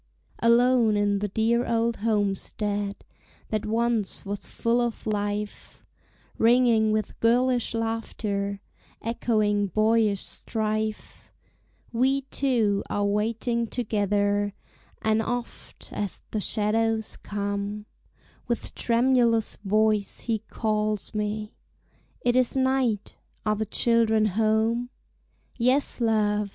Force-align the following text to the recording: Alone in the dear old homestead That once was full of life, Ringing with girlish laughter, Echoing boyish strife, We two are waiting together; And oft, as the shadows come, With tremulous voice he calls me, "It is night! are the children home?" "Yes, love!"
Alone 0.39 0.97
in 0.97 1.19
the 1.19 1.27
dear 1.27 1.63
old 1.71 1.97
homestead 1.97 2.95
That 3.49 3.67
once 3.67 4.25
was 4.25 4.47
full 4.47 4.81
of 4.81 5.05
life, 5.05 5.85
Ringing 6.39 6.91
with 6.91 7.19
girlish 7.19 7.75
laughter, 7.75 8.61
Echoing 9.03 9.67
boyish 9.67 10.23
strife, 10.25 11.31
We 11.93 12.21
two 12.31 12.81
are 12.89 13.05
waiting 13.05 13.67
together; 13.67 14.55
And 15.03 15.21
oft, 15.21 15.93
as 15.93 16.23
the 16.31 16.41
shadows 16.41 17.15
come, 17.17 17.85
With 18.47 18.73
tremulous 18.73 19.57
voice 19.57 20.21
he 20.21 20.39
calls 20.39 21.13
me, 21.13 21.53
"It 22.21 22.35
is 22.35 22.57
night! 22.57 23.17
are 23.45 23.55
the 23.55 23.67
children 23.67 24.25
home?" 24.25 24.89
"Yes, 25.59 26.01
love!" 26.01 26.49